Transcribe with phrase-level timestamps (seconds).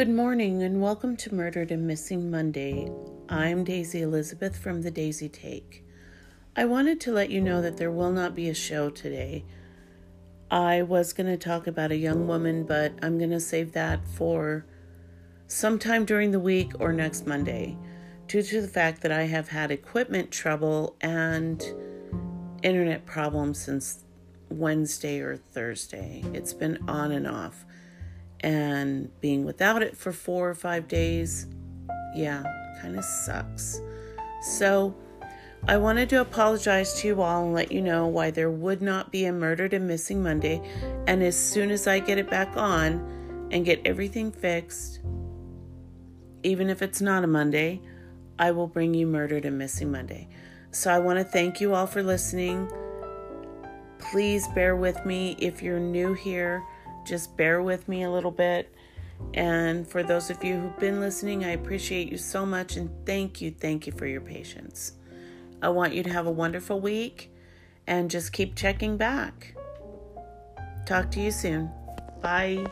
[0.00, 2.90] Good morning and welcome to Murdered and Missing Monday.
[3.28, 5.84] I'm Daisy Elizabeth from the Daisy Take.
[6.56, 9.44] I wanted to let you know that there will not be a show today.
[10.50, 14.00] I was going to talk about a young woman, but I'm going to save that
[14.16, 14.64] for
[15.48, 17.76] sometime during the week or next Monday
[18.26, 21.62] due to the fact that I have had equipment trouble and
[22.62, 24.02] internet problems since
[24.48, 26.24] Wednesday or Thursday.
[26.32, 27.66] It's been on and off
[28.40, 31.46] and being without it for four or five days,
[32.14, 32.42] yeah,
[32.80, 33.80] kind of sucks.
[34.42, 34.94] So,
[35.68, 39.12] I wanted to apologize to you all and let you know why there would not
[39.12, 40.62] be a murdered and missing Monday.
[41.06, 45.00] And as soon as I get it back on and get everything fixed,
[46.42, 47.82] even if it's not a Monday,
[48.38, 50.28] I will bring you murdered and missing Monday.
[50.70, 52.70] So I want to thank you all for listening.
[53.98, 56.62] Please bear with me if you're new here.
[57.04, 58.74] Just bear with me a little bit.
[59.34, 63.40] And for those of you who've been listening, I appreciate you so much and thank
[63.40, 64.92] you, thank you for your patience.
[65.62, 67.30] I want you to have a wonderful week
[67.86, 69.54] and just keep checking back.
[70.86, 71.70] Talk to you soon.
[72.22, 72.66] Bye.